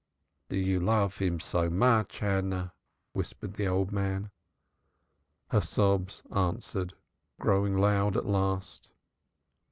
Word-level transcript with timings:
"Do 0.49 0.57
you 0.57 0.79
love 0.79 1.17
him 1.19 1.39
so 1.39 1.69
much, 1.69 2.17
Hannah?" 2.17 2.73
whispered 3.13 3.53
the 3.53 3.67
old 3.67 3.91
man. 3.91 4.31
Her 5.49 5.61
sobs 5.61 6.23
answered, 6.35 6.95
growing 7.39 7.77
loud 7.77 8.17
at 8.17 8.25
last. 8.25 8.89